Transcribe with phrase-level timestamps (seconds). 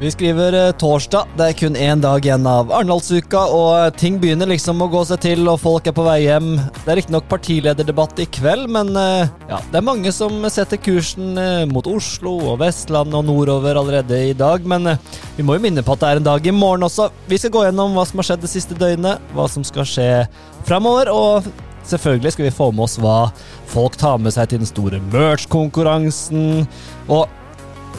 [0.00, 1.28] Vi skriver eh, torsdag.
[1.36, 5.20] Det er kun én dag igjen av Arendalsuka, og ting begynner liksom å gå seg
[5.20, 6.54] til, og folk er på vei hjem.
[6.56, 11.36] Det er riktignok partilederdebatt i kveld, men eh, ja, det er mange som setter kursen
[11.36, 14.64] eh, mot Oslo og Vestlandet og nordover allerede i dag.
[14.64, 17.10] Men eh, vi må jo minne på at det er en dag i morgen også.
[17.28, 20.12] Vi skal gå gjennom hva som har skjedd det siste døgnet, hva som skal skje
[20.64, 21.52] framover, og
[21.90, 23.30] Selvfølgelig skal vi få med oss hva
[23.72, 26.66] folk tar med seg til den store merch-konkurransen.
[27.08, 27.24] Og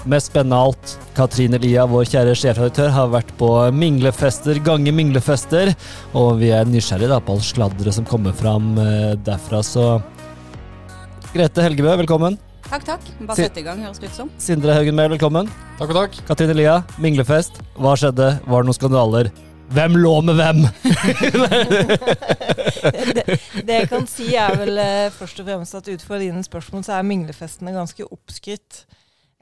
[0.10, 5.74] mest spennende av alt, Katrine Lia, vår kjære sjefredaktør, har vært på minglefester gange minglefester,
[6.18, 9.92] og vi er nysgjerrige da på all sladderet som kommer fram eh, derfra, så
[11.32, 12.34] Grete Helgebø, velkommen.
[12.68, 13.06] Takk, takk.
[13.24, 14.32] Bare Si- sett i gang, høres det ut som.
[14.40, 15.48] Sindre Haugenmehl, velkommen.
[15.80, 16.18] Takk og takk.
[16.28, 17.62] Katrine Lia, minglefest.
[17.80, 18.34] Hva skjedde?
[18.48, 19.30] Var det noen skandaler?
[19.72, 20.66] Hvem lå med hvem?
[23.16, 23.24] det,
[23.64, 26.84] det jeg kan si, er vel eh, først og fremst at ut fra dine spørsmål,
[26.84, 28.82] så er minglefestene ganske oppskrytt.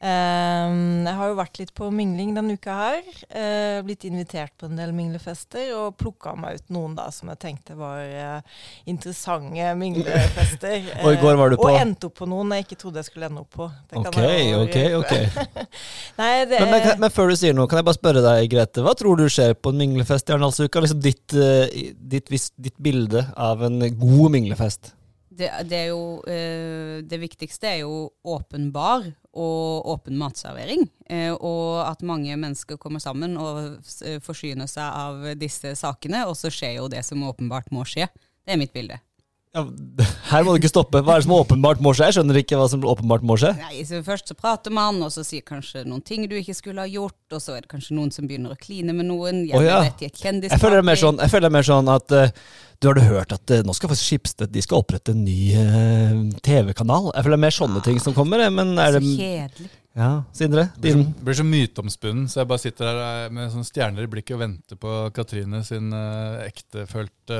[0.01, 3.01] Ehm, jeg har jo vært litt på mingling denne uka her.
[3.29, 7.39] eh, blitt invitert på en del minglefester, og plukka meg ut noen da som jeg
[7.39, 8.41] tenkte var eh,
[8.87, 10.87] interessante minglefester.
[11.03, 13.01] Og i går var du Eh, på- Og endte opp på noen jeg ikke trodde
[13.03, 13.67] jeg skulle ende opp på.
[13.99, 14.19] Ok,
[14.63, 15.13] ok, ok.
[16.21, 18.83] Nei, det, Men, men, men før du sier noe, kan jeg bare spørre deg, Grete.
[18.85, 20.79] Hva tror du skjer på en minglefest i Arendalsuka?
[20.85, 24.93] Liksom ditt, ditt, ditt, ditt bilde av en god minglefest.
[25.39, 29.05] Det, det, jo, eh, det viktigste er jo åpenbar
[29.39, 30.83] og åpen matservering.
[31.07, 36.25] Eh, og at mange mennesker kommer sammen og eh, forsyner seg av disse sakene.
[36.27, 38.09] Og så skjer jo det som åpenbart må skje.
[38.43, 38.99] Det er mitt bilde.
[39.57, 39.63] Ja,
[40.29, 40.99] her må du ikke stoppe.
[41.01, 42.11] Hva er det som åpenbart må skje?
[42.11, 43.55] Jeg skjønner ikke hva som åpenbart må skje.
[43.57, 46.85] Nei, så Først så prater man, og så sier kanskje noen ting du ikke skulle
[46.85, 47.17] ha gjort.
[47.33, 49.41] Og så er det kanskje noen som begynner å kline med noen.
[49.49, 49.79] Å, ja.
[49.87, 50.13] vet jeg.
[50.21, 52.45] Jeg føler det er mer sånn, jeg føler det er mer sånn at uh,
[52.77, 56.13] du hadde hørt at uh, nå skal faktisk Schibsted de skal opprette en ny uh,
[56.45, 57.09] TV-kanal.
[57.15, 58.45] Jeg føler det er mer sånne ting som kommer.
[58.53, 59.71] Men er Så kjedelig.
[59.97, 60.69] Ja, Sindre?
[60.75, 64.05] Det blir Din så, blir så myteomspunnen, så jeg bare sitter her med sånne stjerner
[64.05, 67.39] i blikket og venter på Katrine sin uh, ektefølte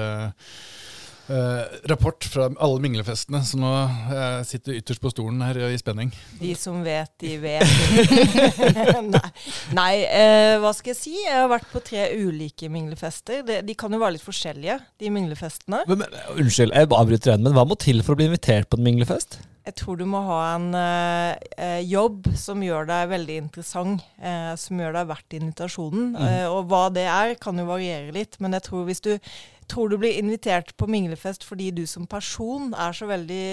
[1.29, 3.41] eh, rapport fra alle minglefestene.
[3.45, 6.11] Så nå uh, sitter jeg ytterst på stolen her i spenning.
[6.41, 7.75] De som vet, de vet.
[9.15, 9.23] Nei,
[9.77, 11.15] Nei eh, hva skal jeg si?
[11.23, 13.43] Jeg har vært på tre ulike minglefester.
[13.47, 15.85] De, de kan jo være litt forskjellige, de minglefestene.
[15.89, 18.79] men, men, Unnskyld, jeg avbryter igjen, men hva må til for å bli invitert på
[18.79, 19.41] en minglefest?
[19.69, 24.05] Jeg tror du må ha en eh, eh, jobb som gjør deg veldig interessant.
[24.17, 26.07] eh, som gjør deg verdt invitasjonen.
[26.15, 26.23] Mm.
[26.25, 28.39] Eh, og hva det er, kan jo variere litt.
[28.41, 29.11] Men jeg tror hvis du
[29.69, 33.45] tror du blir invitert på minglefest fordi du som person er så veldig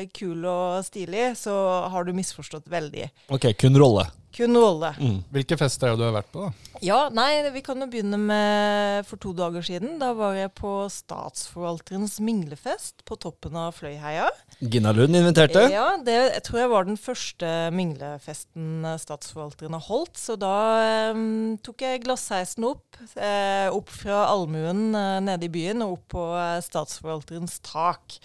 [0.00, 1.54] eh, kul og stilig, så
[1.92, 3.08] har du misforstått veldig.
[3.34, 4.08] Ok, kun rolle.
[4.34, 4.90] Kun rolle.
[4.98, 5.18] Mm.
[5.34, 6.48] Hvilke fester er det du har vært på?
[6.48, 6.74] da?
[6.82, 9.94] Ja, nei, vi kan jo begynne med for to dager siden.
[10.00, 14.26] Da var jeg på Statsforvalterens minglefest på toppen av Fløyheia.
[14.58, 15.68] Gina Lund inviterte.
[15.72, 20.18] Ja, det jeg tror jeg var den første minglefesten Statsforvalteren har holdt.
[20.18, 20.54] Så da
[21.14, 26.06] um, tok jeg glassheisen opp, eh, opp fra allmuen eh, nede i byen og opp
[26.16, 28.18] på eh, Statsforvalterens tak.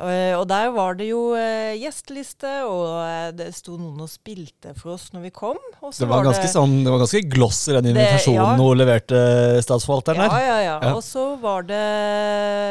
[0.00, 4.72] Eh, og der var det jo eh, gjesteliste, og eh, det sto noen og spilte
[4.78, 5.58] for oss når vi kom.
[5.80, 8.54] Det var ganske sånn, det var ganske gloss i den Det- invitasjonen ja.
[8.60, 9.20] hun leverte
[9.66, 10.46] statsforvalteren Ja, her.
[10.46, 10.76] ja, ja.
[10.86, 10.94] Ja.
[10.96, 11.82] Og så var det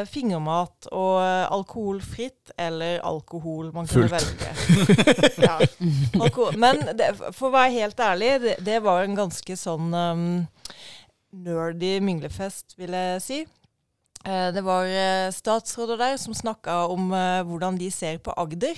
[0.09, 1.19] fingermat og
[1.53, 4.45] alkoholfritt eller alkohol man kunne Fullt.
[4.47, 5.35] velge.
[5.47, 5.59] ja.
[6.19, 6.57] Alkohol.
[6.57, 10.25] Men det, for å være helt ærlig, det, det var en ganske sånn um,
[11.45, 13.39] nerdy minglefest, vil jeg si.
[14.25, 18.75] Eh, Det var eh, statsråder der som snakka om eh, hvordan de ser på Agder,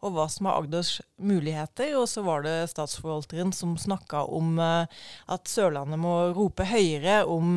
[0.00, 1.92] og hva som er Agders muligheter.
[1.98, 7.56] Og så var det statsforvalteren som snakka om at Sørlandet må rope høyere om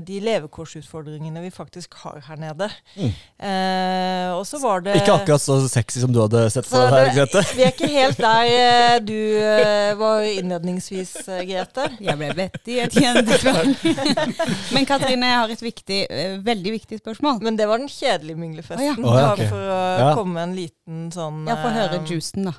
[0.00, 2.70] de levekårsutfordringene vi faktisk har her nede.
[2.96, 3.12] Mm.
[3.44, 7.12] Eh, og så var det Ikke akkurat så sexy som du hadde sett for deg,
[7.18, 7.44] Grete.
[7.52, 9.20] Vi er ikke helt der du
[10.00, 11.14] var innledningsvis,
[11.52, 11.90] Grete.
[12.00, 13.92] Jeg ble vettig, et kjendisparty.
[14.74, 16.00] Men Katrine, jeg har et viktig,
[16.48, 17.42] veldig viktig spørsmål.
[17.44, 19.04] Men det var den kjedelige minglefesten.
[19.04, 19.44] Oh, ja, oh, var ok.
[19.52, 20.14] For å Ja.
[20.18, 22.56] komme med en liten sånn Ja, få høre eh, juicen, da.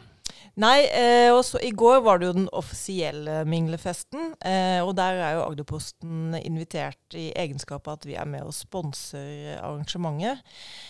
[0.59, 4.33] Nei, eh, og så i går var det jo den offisielle minglefesten.
[4.44, 8.51] Eh, og der er jo Agderposten invitert i egenskap av at vi er med og
[8.57, 10.42] sponser arrangementet.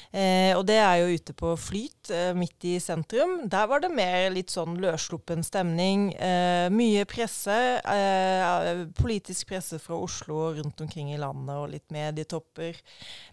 [0.09, 3.43] Eh, og det er jo ute på Flyt, eh, midt i sentrum.
[3.49, 6.07] Der var det mer litt sånn løssluppen stemning.
[6.17, 7.53] Eh, mye presse.
[7.77, 12.79] Eh, politisk presse fra Oslo og rundt omkring i landet, og litt medietopper.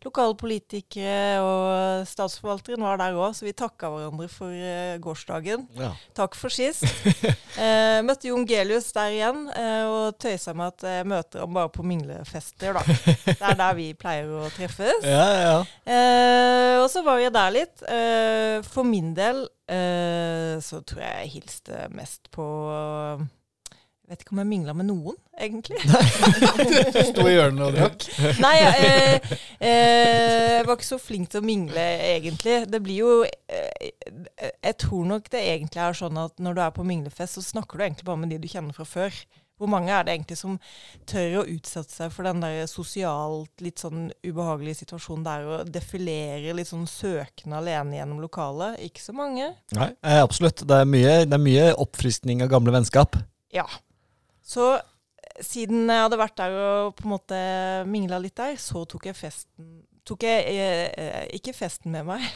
[0.05, 5.65] Lokale politikere og statsforvalteren var der òg, så vi takka hverandre for eh, gårsdagen.
[5.81, 5.95] Ja.
[6.15, 6.85] Takk for sist.
[7.57, 11.71] Eh, møtte Jon Gelius der igjen, eh, og tøysa med at jeg møter ham bare
[11.73, 12.83] på minglefester, da.
[13.25, 15.07] Det er der vi pleier å treffes.
[15.09, 15.55] Ja, ja,
[16.67, 17.83] Eh, og så var jeg der litt.
[17.87, 22.47] Uh, for min del uh, så tror jeg jeg hilste mest på
[24.07, 25.81] Jeg vet ikke om jeg mingla med noen, egentlig.
[25.91, 26.03] Nei,
[27.09, 28.05] Sto i hjørnet og drakk.
[28.45, 32.55] Nei, jeg, eh, eh, jeg var ikke så flink til å mingle, egentlig.
[32.71, 33.89] Det blir jo eh,
[34.63, 37.83] Jeg tror nok det egentlig er sånn at når du er på minglefest, så snakker
[37.83, 39.19] du egentlig bare med de du kjenner fra før.
[39.59, 40.55] Hvor mange er det egentlig som
[41.11, 46.55] tør å utsette seg for den der sosialt litt sånn ubehagelige situasjonen der å defilere
[46.55, 48.79] litt sånn søkende alene gjennom lokalet?
[48.87, 49.51] Ikke så mange.
[49.75, 50.63] Nei, absolutt.
[50.63, 53.19] Det er, mye, det er mye oppfriskning av gamle vennskap.
[53.57, 53.67] Ja.
[54.47, 57.43] Så eh, siden jeg hadde vært der og på en måte
[57.91, 59.77] mingla litt der, så tok jeg festen
[60.07, 62.27] tok jeg eh, ikke festen med meg.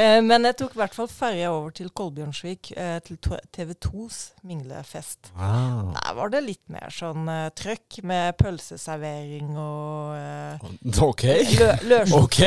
[0.00, 3.18] Eh, men jeg tok i hvert fall ferja over til Kolbjørnsvik, eh, til
[3.52, 5.32] TV 2s minglefest.
[5.34, 5.90] Wow.
[5.96, 11.26] Der var det litt mer sånn eh, trøkk, med pølseservering og Ok.
[11.90, 12.40] lø Ok.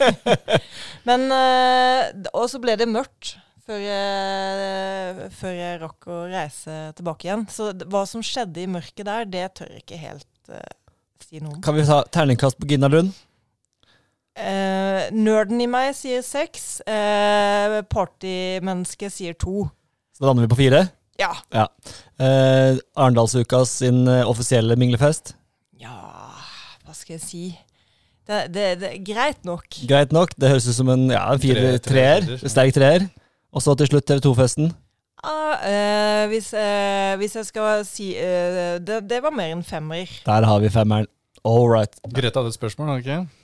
[1.08, 1.26] Men
[2.30, 3.34] Og så ble det mørkt.
[3.70, 7.44] Før jeg, før jeg rakk å reise tilbake igjen.
[7.54, 10.64] Så hva som skjedde i mørket der, det tør jeg ikke helt uh,
[11.22, 11.60] si noe om.
[11.62, 13.12] Kan vi ta terningkast på Gina Lund?
[14.34, 16.80] Uh, nerden i meg sier seks.
[16.82, 19.68] Uh, Partymennesket sier to.
[20.18, 20.82] Så da lander vi på fire?
[21.22, 21.30] Ja.
[21.54, 21.68] ja.
[22.18, 25.36] Uh, Arendalsuka sin offisielle minglefest?
[25.78, 25.94] Ja,
[26.82, 27.44] hva skal jeg si?
[28.26, 29.78] Det, det, det, er greit nok.
[29.86, 30.34] Greit nok.
[30.34, 32.26] Det høres ut som en, ja, fire, treer.
[32.42, 33.06] Sterk treer.
[33.50, 34.70] Og så til slutt TV 2-festen.
[35.26, 36.52] Ah, hvis,
[37.20, 40.08] hvis, jeg skal si det, det var mer enn femmer.
[40.26, 41.10] Der har vi femmeren.
[41.44, 41.92] All right.
[42.14, 43.39] Grete hadde et spørsmål, hadde ikke?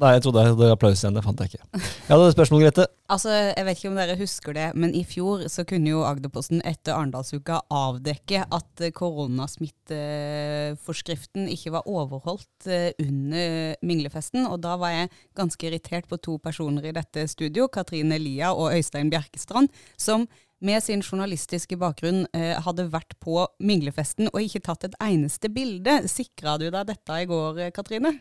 [0.00, 1.16] Nei, jeg trodde jeg hadde applaus igjen.
[1.16, 1.64] Det fant jeg ikke.
[1.78, 2.84] Jeg hadde et spørsmål, Grete.
[3.14, 6.58] Altså, Jeg vet ikke om dere husker det, men i fjor så kunne jo Agderposten
[6.64, 14.42] etter Arendalsuka avdekke at koronasmitteforskriften ikke var overholdt eh, under minglefesten.
[14.48, 18.72] Og da var jeg ganske irritert på to personer i dette studio, Katrine Lia og
[18.76, 20.26] Øystein Bjerkestrand, som
[20.64, 26.02] med sin journalistiske bakgrunn eh, hadde vært på minglefesten og ikke tatt et eneste bilde.
[26.10, 28.16] Sikra du deg dette i går, eh, Katrine?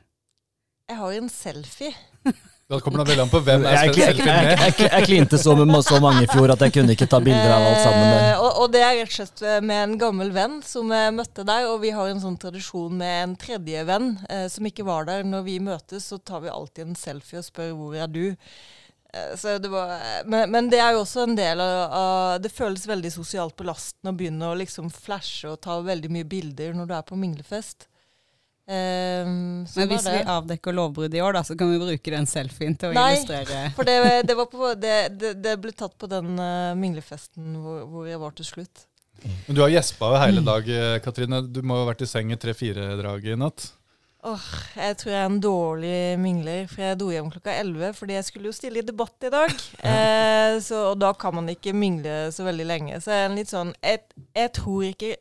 [0.90, 1.94] Jeg har en selfie.
[2.72, 4.50] Da kommer det veldig an på hvem jeg skal selfie med.
[4.50, 7.20] Jeg, jeg, jeg, klinte så med så mange i fjor at jeg kunne ikke ta
[7.24, 8.14] bilder av alt sammen.
[8.18, 11.16] Eh, og, og, det er rett og slett eh, med en gammel venn som jeg
[11.16, 11.68] møtte der.
[11.72, 15.28] Og vi har en sånn tradisjon med en tredje venn eh, som ikke var der.
[15.28, 18.34] Når vi møtes, så tar vi alltid en selfie og spør 'hvor er du'?
[19.14, 19.94] Eh, det var,
[20.26, 24.12] men, men, det er jo også en del av, av, Det føles veldig sosialt belastende
[24.12, 27.88] å begynne å liksom flashe og ta veldig mye bilder når du er på minglefest.
[28.64, 32.78] Um, Men hvis vi avdekker lovbrudd i år, da, så kan vi bruke den selfien
[32.80, 33.98] til å Nei, illustrere for det,
[34.30, 34.96] det, på, det,
[35.44, 38.86] det, ble tatt på den uh, minglefesten hvor, hvor, jeg var til slutt.
[39.24, 41.42] Men du har gjespa hele dag, eh, Katrine.
[41.48, 43.70] Du må jo ha vært i seng i tre-fire drag i natt?
[44.24, 48.16] Åh, Jeg tror jeg er en dårlig mingler, for jeg dro hjem klokka 11 fordi
[48.16, 49.52] jeg skulle jo stille i debatt i dag.
[49.92, 53.02] eh, så, og da kan man ikke mingle så veldig lenge.
[53.04, 54.06] Så jeg er en litt sånn Jeg,
[54.40, 55.14] jeg tror ikke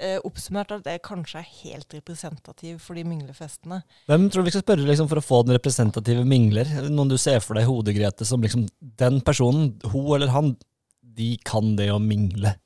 [0.00, 3.82] eh, oppsummert at det kanskje er helt representativ for de minglefestene.
[4.10, 6.70] Hvem tror du vi skal spørre liksom, for å få den representative mingler?
[6.88, 10.54] Noen du ser for deg i hodet, Grete, som liksom Den personen, hun eller han,
[11.00, 12.56] de kan det å mingle.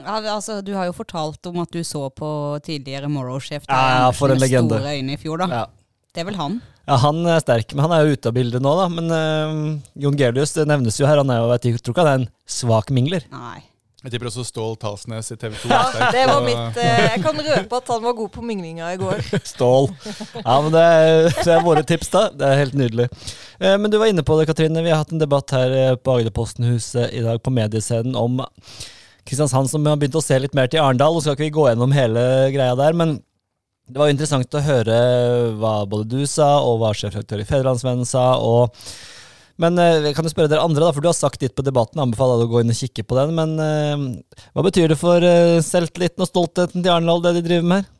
[0.00, 2.30] Ja, altså, du har jo fortalt om at du så på
[2.64, 4.78] tidligere Morrow-sjef ja, ja, for en legende.
[4.78, 5.42] store øyne i fjor.
[5.42, 5.48] da.
[5.60, 5.64] Ja.
[6.10, 6.60] Det er vel han?
[6.88, 8.86] Ja, han er sterk, men han er jo ute av bildet nå, da.
[8.90, 11.20] Men uh, Jon Gelius nevnes jo her.
[11.22, 13.26] Han er jo, jeg tror ikke han er en svak mingler.
[13.30, 13.60] Nei.
[14.00, 15.68] Jeg tipper også Stål Talsnes i TV 2.
[15.68, 19.00] Ja, det var mitt eh, Jeg kan røpe at han var god på minglinga i
[19.00, 19.20] går.
[19.54, 19.90] Stål.
[20.40, 22.22] Ja, men det er, det er, våre tips, da.
[22.32, 23.10] Det er helt nydelig.
[23.60, 24.84] Eh, men du var inne på det, Katrine.
[24.84, 28.40] Vi har hatt en debatt her på på Agderpostenhuset i dag på mediescenen om
[29.28, 31.14] Kristiansand som har begynt å se litt mer til Arendal.
[31.14, 33.18] Nå skal ikke vi gå gjennom hele greia der, men
[33.90, 34.98] det var jo interessant å høre
[35.60, 38.32] hva både du sa, og hva sjefredaktør i Fedrelandsvennen sa.
[38.38, 38.74] og
[39.60, 41.64] men jeg eh, kan jo spørre dere andre, da, for du har sagt ditt på
[41.66, 42.00] debatten.
[42.00, 43.34] Anbefaler deg å gå inn og kikke på den.
[43.36, 47.68] Men uh, hva betyr det for uh, selvtilliten og stoltheten til Arendal, det de driver
[47.68, 47.90] med her?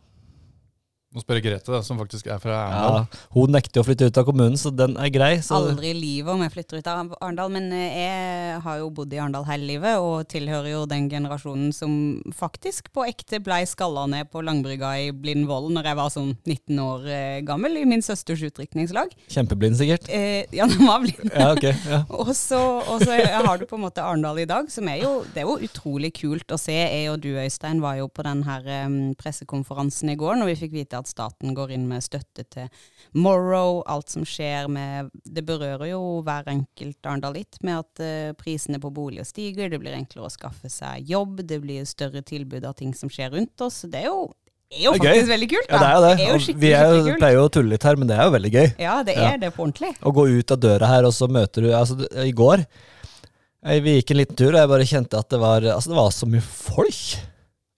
[1.10, 2.96] Må spørre Grete, da, som faktisk er fra Arendal.
[3.02, 5.32] Ja, hun nekter å flytte ut av kommunen, så den er grei.
[5.42, 5.56] Så.
[5.58, 9.10] Aldri i livet om jeg flytter ut av Arendal, men eh, jeg har jo bodd
[9.10, 11.96] i Arendal hele livet, og tilhører jo den generasjonen som
[12.30, 16.78] faktisk på ekte blei skalla ned på Langbrygga i Blindvoll når jeg var sånn 19
[16.84, 19.10] år eh, gammel, i min søsters utdrikningslag.
[19.34, 20.06] Kjempeblind, sikkert?
[20.14, 21.26] Eh, ja, den var blind.
[21.34, 22.04] ja, okay, ja.
[22.20, 25.50] og så har du på en måte Arendal i dag, som er jo Det er
[25.50, 26.78] jo utrolig kult å se.
[26.78, 30.58] Jeg og du, Øystein, var jo på den her um, pressekonferansen i går når vi
[30.62, 32.68] fikk vite at staten går inn med støtte til
[33.16, 38.80] Morrow, alt som skjer med Det berører jo hver enkelt arendalitt med at uh, prisene
[38.82, 42.76] på boliger stiger, det blir enklere å skaffe seg jobb, det blir større tilbud av
[42.78, 43.82] ting som skjer rundt oss.
[43.90, 44.30] Det er jo
[44.70, 45.30] det er jo faktisk gøy.
[45.32, 45.66] veldig kult.
[45.66, 45.78] Da.
[45.80, 46.54] Ja, det er jo det.
[46.60, 48.34] det er jo vi er pleier jo å tulle litt her, men det er jo
[48.36, 48.68] veldig gøy.
[48.78, 49.40] Ja, det er ja.
[49.42, 49.90] det på ordentlig.
[49.98, 53.96] Å gå ut av døra her, og så møter du Altså, i går Jeg, vi
[53.96, 56.28] gikk en liten tur, og jeg bare kjente at det var, altså det var så
[56.30, 57.02] mye folk.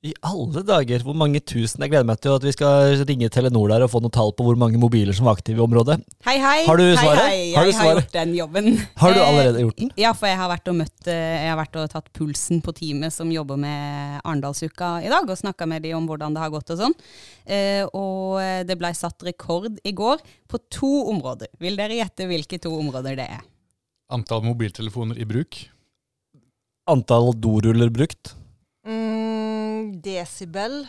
[0.02, 0.98] I alle dager!
[1.06, 1.78] Hvor mange tusen?
[1.84, 4.42] Jeg gleder meg til at vi skal ringe Telenor der og få noe tall på
[4.48, 6.00] hvor mange mobiler som var aktive i området.
[6.26, 6.64] Hei, hei.
[6.66, 7.20] Har du svaret?
[7.22, 8.00] Hei, Har du jeg har svaret?
[8.08, 8.66] gjort den jobben.
[8.98, 9.92] Har du Eh, allerede gjort den?
[10.02, 12.74] Ja, for jeg har vært og møtt eh, Jeg har vært og tatt pulsen på
[12.80, 16.50] teamet som jobber med Arendalsuka i dag, og snakka med de om hvordan det har
[16.50, 16.98] gått og sånn.
[17.46, 20.18] Eh, og det ble satt rekord i går
[20.50, 21.46] på to områder.
[21.62, 23.46] Vil dere gjette hvilke to områder det er?
[24.10, 25.62] Antall mobiltelefoner i bruk.
[26.90, 28.34] Antall doruller brukt?
[30.04, 30.82] Desibel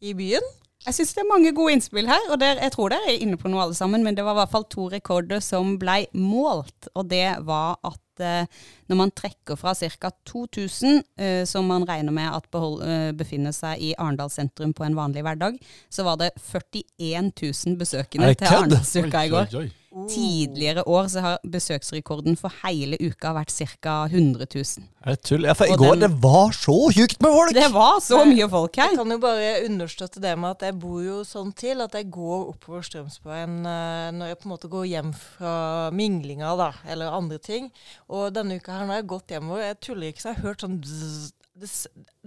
[0.00, 0.44] i byen.
[0.86, 3.36] Jeg syns det er mange gode innspill her, og der, jeg tror dere er inne
[3.36, 4.04] på noe alle sammen.
[4.06, 8.22] Men det var i hvert fall to rekorder som ble målt, og det var at
[8.22, 10.12] eh, når man trekker fra ca.
[10.30, 14.86] 2000, eh, som man regner med at behold, eh, befinner seg i Arendal sentrum på
[14.86, 15.58] en vanlig hverdag,
[15.90, 18.48] så var det 41 000 besøkende til?
[18.48, 19.52] Arendalsuka i går.
[19.58, 19.77] Oi, oi.
[19.88, 23.94] Tidligere år så har besøksrekorden for hele uka vært ca.
[24.10, 24.84] 100 000.
[25.04, 25.46] Er det tull?
[25.48, 27.54] Ja, for i går den- det var så tjukt med folk!
[27.56, 28.90] Det var så mye folk her.
[28.92, 32.10] Jeg kan jo bare understøtte det med at jeg bor jo sånn til at jeg
[32.10, 37.10] går oppover Strømsveien eh, når jeg på en måte går hjem fra minglinga, da, eller
[37.16, 37.70] andre ting.
[38.08, 40.48] Og denne uka her når jeg har gått hjemover, jeg tuller ikke, så jeg har
[40.50, 41.70] hørt sånn bzzz, det,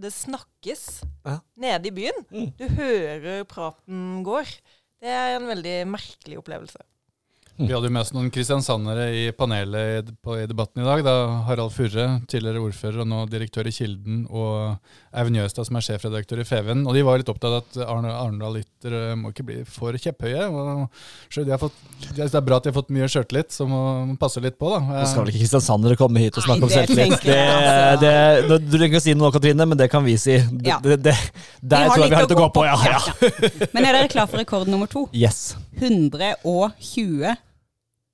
[0.01, 1.37] det snakkes Ja.
[1.55, 2.25] nede i byen.
[2.31, 2.53] Mm.
[2.57, 4.49] Du hører praten går.
[5.01, 6.81] Det er en veldig merkelig opplevelse.
[7.61, 11.03] Vi hadde jo med oss noen kristiansandere i panelet i, på, i debatten i dag.
[11.05, 11.13] da
[11.47, 14.77] Harald Furre, tidligere ordfører og nå direktør i Kilden, og
[15.13, 16.85] Eivind Jøstad, som er sjefredaktør i Feven.
[16.89, 20.47] Og de var litt opptatt av at Arne, Arendal-lytter eh, må ikke bli for kjepphøye.
[20.49, 20.87] og
[21.37, 21.77] de har fått,
[22.15, 24.71] Det er bra at de har fått mye sjøltillit, så må man passe litt på.
[24.73, 24.79] da.
[25.01, 27.27] Nå skal vel ikke kristiansandere komme hit og snakke om Nei, om selvtillit?
[27.27, 28.01] Det, altså.
[28.49, 30.39] det, du trenger ikke å si noe, Katrine, men det kan vi si.
[30.41, 30.79] Det, Ja.
[30.83, 31.15] det, det,
[31.61, 32.65] der tror jeg vi har litt å gå på.
[32.65, 32.99] Ja, ja.
[33.75, 35.05] Men er dere klar for rekord nummer to?
[35.13, 35.53] Yes.
[35.77, 37.35] 120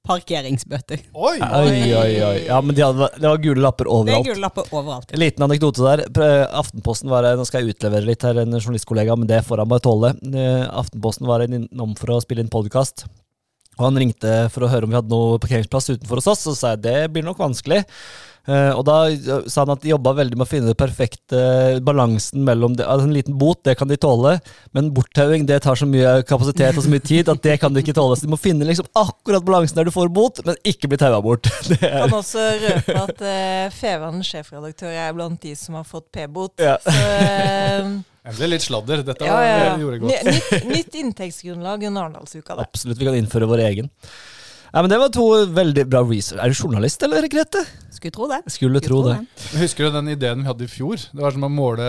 [0.07, 1.03] parkeringsbøter.
[1.13, 1.35] Oi!
[1.37, 2.39] Oi, oi, oi.
[2.47, 4.27] Ja, men de hadde, det var gule lapper Det er overalt.
[4.29, 5.13] gule lapper overalt.
[5.13, 6.05] En liten anekdote der.
[6.15, 9.71] Pre- Aftenposten var Nå skal jeg utlevere litt her, en journalistkollega, men det får han
[9.71, 10.13] bare tåle.
[10.31, 13.05] Eh, Aftenposten var innom for å spille inn podkast.
[13.77, 16.55] Og han ringte for å høre om vi hadde noe parkeringsplass utenfor hos oss, og
[16.55, 17.83] så sa jeg det blir nok vanskelig.
[18.47, 21.39] Eh, og da eh, sa han at de jobba veldig med å finne den perfekte
[21.83, 24.37] balansen mellom det, altså En liten bot, det kan de tåle,
[24.75, 27.83] men borttauing det tar så mye kapasitet og så mye tid at det kan de
[27.83, 28.15] ikke tåle.
[28.15, 31.21] Så de må finne liksom akkurat balansen der du får bot, men ikke bli taua
[31.23, 31.49] bort.
[31.67, 36.07] Det er, kan også røpe at uh, Fevans sjefredaktør er blant de som har fått
[36.15, 36.55] p-bot.
[36.63, 36.77] Ja.
[36.83, 36.95] Så
[37.77, 39.03] Uh, Endelig litt sladder.
[39.07, 39.59] Dette ja, ja.
[39.75, 40.27] det gjorde godt.
[40.27, 42.57] Nytt, nytt inntektsgrunnlag under Arendalsuka.
[42.59, 43.91] absolutt, vi kan innføre vår egen.
[44.73, 46.41] Ja, men Det var to veldig bra research.
[46.43, 47.63] Er du journalist, eller, Grete?
[47.91, 48.41] Skulle tro det.
[48.51, 49.21] Skulle tro det.
[49.57, 50.99] Husker du den ideen vi hadde i fjor?
[51.13, 51.87] Det var som å måle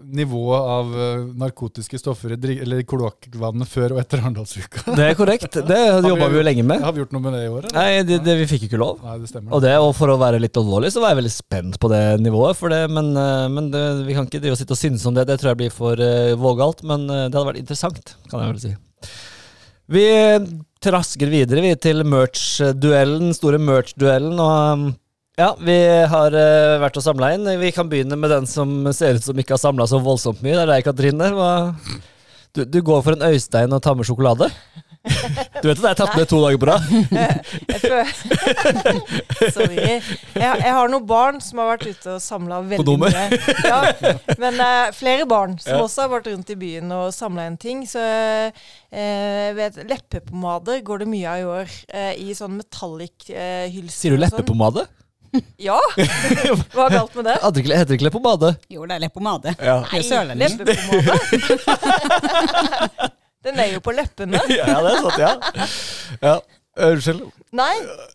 [0.00, 4.84] nivået av eh, narkotiske stoffer i eller kloakkvannet før og etter Arendalsuka.
[4.96, 5.58] Det er korrekt.
[5.66, 5.80] Det
[6.10, 6.80] jobba vi jo lenge med.
[6.84, 7.66] Har vi gjort noe med det i år?
[7.66, 7.76] eller?
[7.76, 9.02] Nei, det, det, vi fikk ikke lov.
[9.04, 9.52] Nei, det stemmer.
[9.52, 12.02] Og, det, og for å være litt alvorlig, så var jeg veldig spent på det
[12.24, 12.58] nivået.
[12.58, 15.18] For det, men eh, men det, vi kan ikke drive og sitte og synes om
[15.18, 15.26] det.
[15.28, 16.84] Det tror jeg blir for uh, vågalt.
[16.86, 18.74] Men det hadde vært interessant, kan jeg vel si.
[19.90, 20.06] Vi
[20.84, 24.38] trasker videre vi til merch-duellen, store merch-duellen.
[24.40, 24.86] Og um,
[25.40, 25.76] ja, vi
[26.12, 27.48] har uh, vært og samla inn.
[27.60, 30.56] Vi kan begynne med den som ser ut som ikke har samla så voldsomt mye.
[30.56, 31.32] Det er deg, Katrine.
[31.36, 31.50] Hva,
[32.56, 34.50] du, du går for en Øystein og tar med sjokolade?
[35.00, 36.82] Du vet at jeg har tatt med to dager på rad?
[39.56, 39.76] Sorry.
[39.80, 40.02] Jeg,
[40.36, 43.08] jeg har noen barn som har vært ute og samla veldig Kondomer?
[43.16, 43.38] mye.
[43.64, 43.80] Ja,
[44.42, 45.80] men uh, flere barn som Ja.
[45.86, 47.78] også har vært rundt i byen og samla inn ting.
[47.88, 51.66] Så uh, vet, leppepomade går det mye av i år.
[51.94, 53.96] Uh, I sånn metallic-hylser.
[54.02, 54.84] Sier du leppepomade?
[55.62, 55.78] Ja!
[56.74, 57.36] Hva er galt med det?
[57.40, 58.52] Heter det ikke- leppepomade?
[58.68, 59.56] Jo, det er leppepomade.
[59.62, 59.80] Ja.
[59.88, 60.02] Nei,
[60.44, 61.14] leppepomade.
[63.44, 64.40] Den er jo på leppene.
[64.60, 65.68] ja, det er sant, ja.
[66.20, 66.38] ja.
[66.80, 67.24] Unnskyld.
[67.56, 67.72] Nei,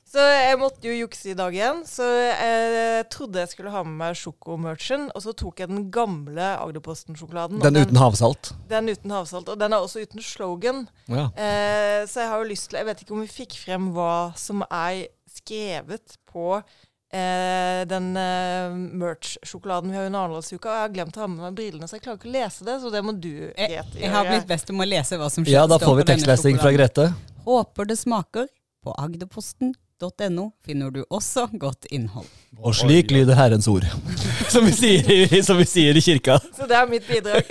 [0.08, 1.82] så jeg måtte jo jukse i dag igjen.
[1.90, 6.54] Så jeg trodde jeg skulle ha med meg sjokomerchen, og så tok jeg den gamle
[6.64, 7.60] Agderposten-sjokoladen.
[7.60, 8.54] Den, Den uten havsalt.
[8.72, 9.52] Den uten havsalt.
[9.52, 10.86] Og den er også uten slogan.
[11.12, 11.28] Ja.
[11.36, 14.32] Eh, så jeg har jo lyst til Jeg vet ikke om vi fikk frem hva
[14.40, 15.06] som er
[15.36, 16.56] skrevet på
[17.16, 20.68] eh, den eh, merch-sjokoladen vi har under Arendalsuka.
[20.76, 22.76] Jeg har glemt å ha med meg brillene, så jeg klarer ikke å lese det.
[22.84, 25.56] Så det må du, Grete, jeg har blitt best om å lese hva som skjer.
[25.58, 26.72] ja, da får vi tekstlesing fra.
[26.76, 27.10] Grete.
[27.48, 28.48] Håper det smaker.
[28.86, 32.28] På agderposten.no finner du også godt innhold.
[32.62, 33.86] Og slik lyder Herrens ord.
[34.54, 36.38] Som vi sier i, som vi sier i kirka.
[36.56, 37.44] Så det er mitt bidrag.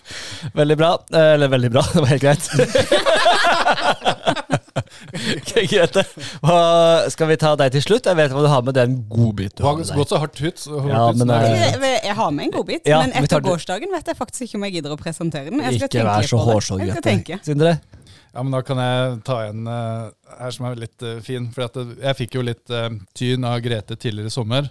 [0.60, 0.90] Veldig bra.
[1.10, 2.44] Eh, Eller veldig bra, det var helt greit.
[5.38, 6.04] Ok, Grete,
[6.44, 6.58] hva,
[7.12, 8.06] skal vi ta deg til slutt?
[8.10, 10.58] Jeg vet hva du har med den godbit du har med gått så hardt ut.
[10.60, 13.00] Så hardt Ja, ut, men det er- eh, Jeg, jeg har med en godbit, Ja,
[13.02, 13.50] men etter det.
[13.50, 15.60] gårsdagen vet jeg faktisk ikke om jeg gidder å presentere den.
[15.60, 17.40] Jeg skal Ikke vær så hårsår, Grete.
[17.44, 17.78] Sindre?
[18.34, 20.10] Ja, men Da kan jeg ta en uh,
[20.40, 21.46] her som er litt uh, fin.
[21.54, 24.70] For at det, jeg fikk jo litt uh, tyn av Grete tidligere i sommer.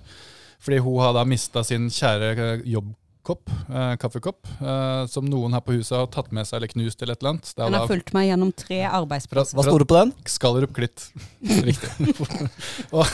[0.63, 2.65] Fordi hun har da mista sin kjære eh,
[3.23, 7.01] jobbkopp, eh, kaffekopp, eh, som noen her på huset har tatt med seg eller knust
[7.01, 7.53] eller et eller annet.
[7.55, 9.55] Det er Den har da fulgt meg gjennom tre arbeidsplasser.
[9.55, 10.13] Hva sto det på den?
[10.25, 11.11] Skallerup Klitt.
[11.69, 11.89] Riktig.
[12.91, 13.05] og,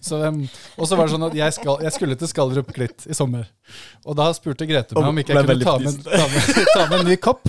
[0.00, 0.22] så,
[0.78, 3.48] og så var det sånn at jeg, skal, jeg skulle til Skallerup Klitt i sommer.
[4.06, 6.86] Og da spurte Grete meg om ikke jeg Ble kunne ta med, ta med, ta
[6.88, 7.44] med en ny kopp.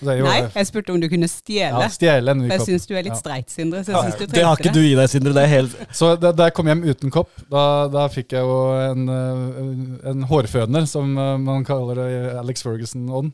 [0.00, 1.80] Og så jeg, jo, Nei, jeg spurte om du kunne stjele.
[1.84, 2.70] ja, stjele en ny for jeg kopp.
[2.70, 3.82] syns du er litt streit, Sindre.
[3.84, 5.34] Så jeg synes du Det har trengte ikke du i deg, Sindre.
[5.36, 8.48] Det er helt Så da, da jeg kom hjem uten kopp, da, da fikk jeg
[8.48, 12.08] jo en, eh, en hårføner, som eh, man kaller det
[12.40, 13.30] Alex Ferguson-ånd,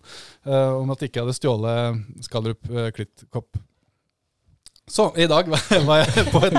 [0.46, 3.58] eh, om at de ikke hadde stjålet Skallerup eh, Klitt-kopp.
[4.87, 5.49] Så i dag
[5.88, 6.58] var jeg på et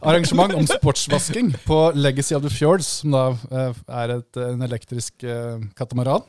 [0.00, 5.26] arrangement om sportsvasking på Legacy of the Fjords, som da eh, er et, en elektrisk
[5.28, 6.24] eh, katamaran.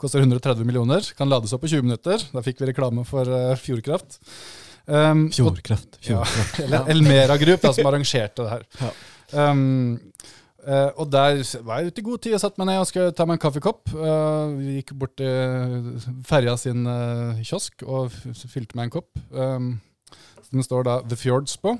[0.00, 2.20] Koster 130 millioner, kan lades opp på 20 minutter.
[2.34, 4.18] Da fikk vi reklame for eh, Fjordkraft.
[4.84, 5.96] Um, fjordkraft.
[6.04, 6.58] Fjordkraft.
[6.58, 8.66] ja, eller Elmera Group, da, som arrangerte det her.
[8.82, 8.90] Ja.
[9.50, 9.96] Um,
[10.66, 13.14] eh, og der var jeg ute i god tid og satte meg ned og skulle
[13.16, 13.92] ta meg en kaffekopp.
[13.94, 18.14] Uh, vi gikk bort til ferja sin uh, kiosk og
[18.50, 19.10] fylte meg en kopp.
[19.30, 19.74] Um,
[20.50, 21.76] den står da The Fjords på.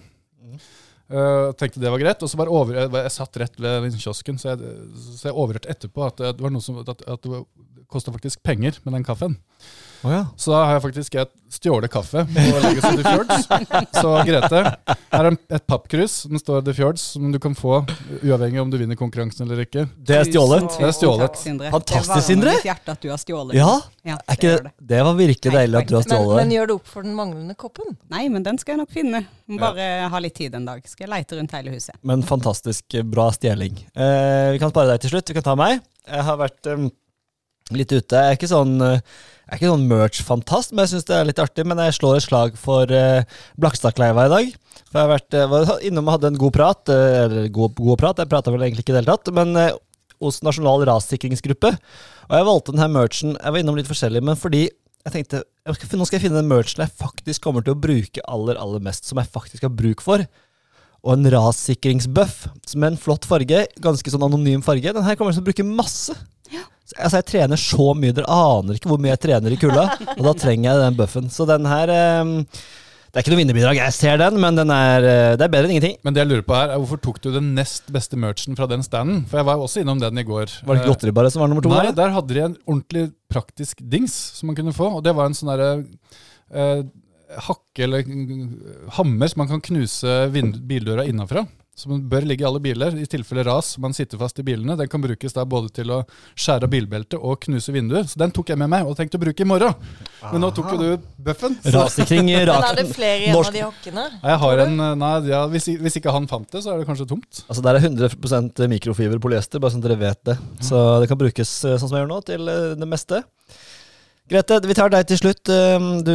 [1.04, 4.40] Uh, tenkte det var greit, og så bare over, jeg, jeg satt rett ved kiosken,
[4.40, 4.76] så jeg,
[5.20, 7.42] så jeg overhørte etterpå at det var noe som, at, at det
[7.90, 9.36] kosta faktisk penger med den kaffen.
[10.04, 10.22] Å ja.
[10.36, 13.46] Så da har jeg faktisk et stjålet kaffe på Legacy of the Fjords.
[13.94, 14.60] Så Grete,
[15.14, 16.16] her er et pappkrus.
[16.28, 17.78] Den står The Fjords, som du kan få
[18.20, 19.86] uavhengig om du vinner konkurransen eller ikke.
[19.96, 20.68] Det er stjålet.
[20.76, 21.30] Det er stjålet.
[21.32, 21.70] Takk, Sindre.
[21.72, 22.56] Fantastisk, det varmer Sindre.
[22.60, 23.56] mitt at du har stjålet.
[23.58, 23.72] Ja,
[24.04, 26.52] Ja, er ikke det, det var virkelig Nei, deilig at du har stjålet men men,
[26.58, 27.94] gjør det opp for den manglende koppen?
[28.12, 29.22] Nei, men den skal jeg nok finne.
[29.48, 30.84] Bare Bare ha litt tid en dag.
[30.88, 31.96] Skal jeg leite rundt hele huset.
[32.04, 33.78] Men fantastisk bra stjeling.
[33.96, 35.30] Eh, vi kan spare deg til slutt.
[35.30, 35.80] Du kan ta meg.
[36.04, 36.84] Jeg har vært eh,
[37.72, 38.18] litt ute.
[38.18, 39.00] Jeg er ikke sånn, eh,
[39.60, 41.64] sånn merch-fantast, men jeg syns det er litt artig.
[41.66, 43.24] Men jeg slår et slag for uh,
[43.56, 44.52] Blakstadkleiva i dag.
[44.90, 46.92] For jeg har vært, eh, var innom og hadde en god prat.
[46.92, 49.32] Eller god, god prat, jeg prata vel egentlig ikke i det hele tatt.
[49.36, 49.72] Men uh,
[50.20, 51.74] hos Nasjonal rassikringsgruppe.
[52.28, 53.36] Og jeg valgte denne merchen.
[53.38, 54.66] Jeg var innom litt forskjellig, men fordi
[55.04, 57.80] jeg tenkte jeg skal, nå skal jeg finne den merchen jeg faktisk kommer til å
[57.80, 59.08] bruke aller, aller mest.
[59.08, 60.24] Som jeg faktisk har bruk for
[61.04, 62.46] og en rassikringsbuff
[62.80, 63.66] med en flott farge.
[63.84, 64.94] Ganske sånn anonym farge.
[64.96, 66.16] Den her kommer jeg til å bruke masse.
[66.84, 69.84] Så, altså, jeg trener så mye, dere aner ikke hvor mye jeg trener i kulda.
[70.18, 71.30] Og da trenger jeg den buffen.
[71.32, 75.04] Så den her um, Det er ikke noe vinnerbidrag, jeg ser den, men den er,
[75.06, 75.94] eh, det er bedre enn ingenting.
[76.02, 78.66] Men det jeg lurer på her, er hvorfor tok du den nest beste merchen fra
[78.66, 79.22] den standen?
[79.30, 80.50] For jeg var jo også innom den i går.
[80.66, 81.70] Var det ikke lotteri bare som var nummer to?
[81.70, 84.90] Nei, der hadde de en ordentlig praktisk dings som man kunne få.
[84.98, 85.70] Og det var en sånn derre
[86.50, 86.82] eh,
[87.48, 88.48] hakke eller mm,
[88.98, 91.46] hammer som man kan knuse bildøra innenfra.
[91.74, 93.72] Som bør ligge i alle biler, i tilfelle ras.
[93.82, 94.76] Man sitter fast i bilene.
[94.78, 96.00] Den kan brukes da både til å
[96.38, 98.06] skjære av bilbeltet og knuse vinduer.
[98.06, 99.74] Så den tok jeg med meg og tenkte å bruke i morgen.
[100.30, 101.56] Men nå tok jo du bøffen.
[101.64, 101.82] så-
[102.46, 102.62] rak...
[102.62, 104.06] Men er det flere igjen av de hokkene?
[104.22, 106.86] Jeg har en, eh, nei, ja, hvis, hvis ikke han fant det, så er det
[106.88, 107.42] kanskje tomt.
[107.48, 110.38] Altså Der er 100 mikrofiber polyester, bare sånn at dere vet det.
[110.62, 113.24] Så det kan brukes eh, sånn som jeg gjør nå, til eh, det meste.
[114.30, 115.50] Grete, vi tar deg til slutt.
[115.52, 116.14] Eh, Du,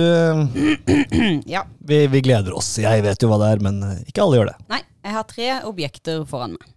[1.53, 1.63] Ja.
[1.79, 2.71] vi, vi gleder oss.
[2.81, 4.57] Jeg vet jo hva det er, men eh, ikke alle gjør det.
[4.71, 6.71] Nei, jeg har tre objekter foran meg.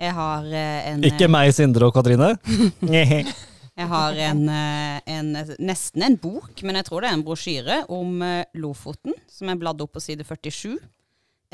[0.00, 2.32] Jeg har eh, en Ikke meg, Sindre og Katrine.
[3.80, 5.28] Jeg har en, eh, en,
[5.64, 9.60] nesten en bok, men jeg tror det er en brosjyre om eh, Lofoten, som jeg
[9.62, 10.74] bladde opp på side 47.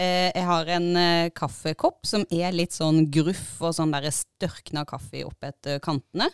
[0.00, 4.82] Eh, Jeg har en eh, kaffekopp som er litt sånn gruff og sånn der størkna
[4.88, 6.26] kaffe opp etter kantene.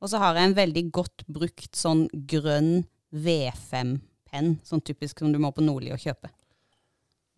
[0.00, 5.40] Og så har jeg en veldig godt brukt sånn grønn V5-penn, sånn typisk som du
[5.42, 6.30] må på Nordli og kjøpe.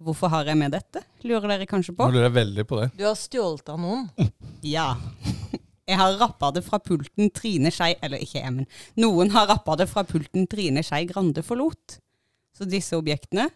[0.03, 2.07] Hvorfor har jeg med dette, lurer dere kanskje på?
[2.07, 2.89] Nå lurer jeg veldig på det.
[2.99, 4.09] Du har stjålet av noen.
[4.67, 4.93] Ja.
[5.83, 8.69] Jeg har rappa det fra pulten Trine Skei Eller ikke jeg, men
[9.03, 11.97] noen har rappa det fra pulten Trine Skei Grande forlot.
[12.55, 13.49] Så disse objektene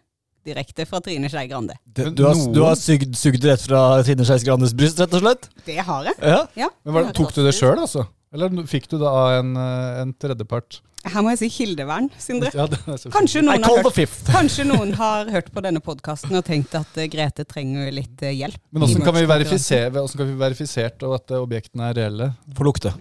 [0.47, 1.79] direkte fra Trine Skei Grande.
[1.87, 5.23] Du, du har, du har sugd, sugd rett fra Trine Skei Grandes bryst, rett og
[5.23, 5.49] slett?
[5.71, 6.19] Det har jeg.
[6.35, 6.43] Ja.
[6.59, 6.69] Ja.
[6.83, 8.09] Men var, Tok du det sjøl, altså?
[8.37, 10.83] Eller fikk du det av en, eh, en tredjepart?
[11.07, 12.51] Her må jeg si kildevern, Sindre.
[12.53, 12.67] Ja.
[13.15, 17.09] Kanskje noen, har hørt, kanskje noen har hørt på denne podkasten og tenkt at eh,
[17.11, 18.59] Grete trenger litt eh, hjelp.
[18.75, 22.33] Men hvordan kan, vi verifisere, hvordan kan vi verifisert at objektene er reelle?
[22.59, 22.93] Få lukte.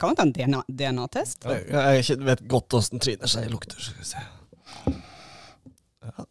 [0.00, 1.46] Kan vi ta en DNA DNA-test?
[1.48, 3.78] Jeg, jeg vet godt åssen Trine Skei lukter.
[3.80, 4.24] Skal vi se.
[6.04, 6.26] Ja.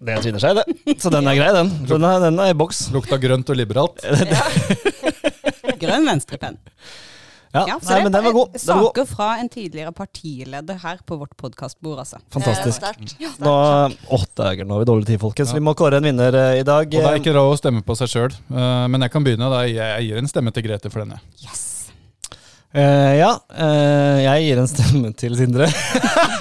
[0.00, 0.96] Det er Trine Skei, det.
[1.02, 1.74] Så den er grei, den.
[1.90, 2.86] Den er, den er i boks.
[2.94, 4.00] Lukta grønt og liberalt.
[5.82, 6.56] Grønn venstrepenn.
[7.52, 8.52] Ja, Ja, så Nei, det men den var god.
[8.54, 8.90] Den var god.
[8.90, 12.20] Saker fra en tidligere partileder her på vårt podkastbord, altså.
[12.30, 12.84] Fantastisk.
[13.18, 13.32] Ja.
[13.42, 13.54] Nå,
[14.18, 15.54] åh, dæger, nå har vi dårlig tid, folkens.
[15.56, 16.86] Vi må kåre en vinner eh, i dag.
[16.86, 19.50] Og det er ikke råd å stemme på seg sjøl, men jeg kan begynne.
[19.50, 19.64] da.
[19.66, 21.18] Jeg, jeg gir en stemme til Grete for denne.
[21.42, 21.66] Yes!
[22.70, 25.66] Uh, ja, uh, jeg gir en stemme til Sindre.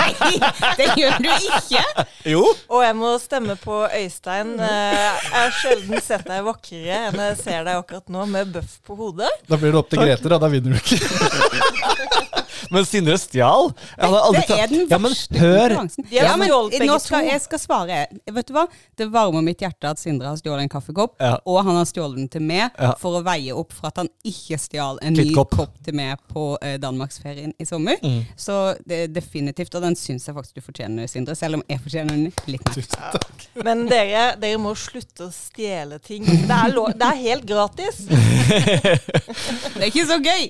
[0.80, 1.84] Det gjør du ikke.
[2.30, 2.44] Jo.
[2.70, 4.56] Og jeg må stemme på Øystein.
[4.60, 8.78] Eh, Jeg har sjelden sett deg vakrere enn jeg ser deg akkurat nå, med bøff
[8.88, 9.30] på hodet.
[9.50, 10.40] Da blir det opp til Grete, da.
[10.42, 11.00] Da vinner du ikke.
[12.74, 13.72] Men Sindre stjal.
[13.96, 16.08] Jeg hadde aldri Det er den verste konkurransen.
[16.14, 18.00] Ja, men nå skal, jeg skal svare.
[18.40, 18.66] Vet du hva?
[19.00, 21.38] Det varmer mitt hjerte at Sindre har stjålet en kaffekopp, Ja.
[21.46, 22.94] og han har stjålet den til meg Ja.
[23.00, 26.58] for å veie opp for at han ikke stjal en ny kopp til meg på
[26.62, 27.98] uh, Danmarksferien i sommer.
[28.04, 28.26] Mm.
[28.38, 31.80] Så det er definitivt, og den syns jeg faktisk du fortjener, Sindre, selv om jeg
[31.84, 33.20] fortjener den litt mer.
[33.66, 36.26] Men dere, dere må slutte å stjele ting.
[36.26, 38.04] Det er, lov, det er helt gratis.
[38.50, 40.50] Det er ikke så gøy!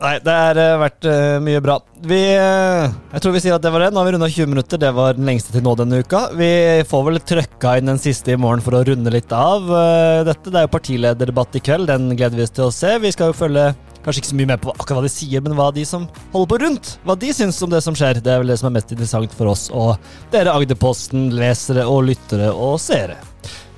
[0.00, 1.74] Nei, det har eh, vært eh, mye bra.
[2.08, 3.90] Vi eh, Jeg tror vi sier at det var det.
[3.92, 4.80] Nå har vi runda 20 minutter.
[4.80, 6.22] Det var den lengste til nå denne uka.
[6.40, 6.48] Vi
[6.88, 9.68] får vel trøkka inn den siste i morgen for å runde litt av
[10.24, 10.48] dette.
[10.48, 11.90] Det er jo partilederdebatt i kveld.
[11.92, 12.94] Den gleder vi oss til å se.
[13.02, 13.66] Vi skal jo følge
[14.00, 16.48] kanskje ikke så mye med på akkurat hva de sier, men hva de som holder
[16.48, 18.22] på rundt, hva de syns om det som skjer.
[18.24, 20.00] Det er vel det som er mest interessant for oss og
[20.32, 23.20] dere Agderposten, lesere og lyttere og seere.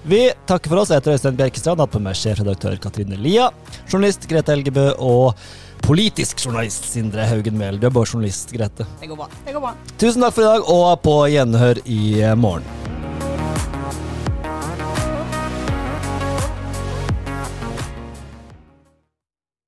[0.06, 0.90] Vi takker for oss.
[0.90, 1.82] Jeg heter Øystein Bjerkestrand.
[1.82, 3.50] Hatt på meg sjefredaktør Katrine Lia,
[3.86, 5.42] journalist Grete Helgebø og
[5.82, 7.80] politisk journalist Sindre Haugen Mehl.
[7.80, 8.86] Du er bare journalist, Grete.
[9.00, 9.28] Det går bra.
[9.46, 9.74] Det går bra.
[9.98, 12.02] Tusen takk for i dag, og på gjenhør i
[12.38, 12.81] morgen.